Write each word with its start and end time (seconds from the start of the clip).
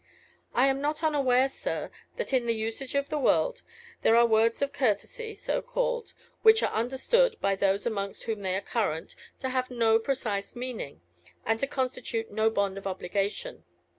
I 0.55 0.65
am 0.65 0.81
not 0.81 1.03
unaware, 1.03 1.47
sir, 1.47 1.91
that, 2.17 2.33
in 2.33 2.47
the 2.47 2.55
usage 2.55 2.95
of 2.95 3.09
the 3.09 3.19
world, 3.19 3.61
there 4.01 4.15
are 4.15 4.25
words 4.25 4.63
of 4.63 4.73
courtesy 4.73 5.35
(so 5.35 5.61
called) 5.61 6.13
which 6.41 6.63
are 6.63 6.73
understood, 6.73 7.37
by 7.39 7.53
those 7.55 7.85
amongst 7.85 8.23
whom 8.23 8.41
they 8.41 8.55
are 8.55 8.61
current, 8.61 9.15
to 9.41 9.49
have 9.49 9.69
no 9.69 9.99
precise 9.99 10.55
meaning, 10.55 11.01
and 11.45 11.59
to 11.59 11.67
constitute 11.67 12.31
no 12.31 12.49
bond 12.49 12.79
of 12.79 12.87
obligation. 12.87 13.63